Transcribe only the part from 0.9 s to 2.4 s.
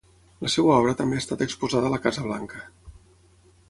també ha estat exposada a la Casa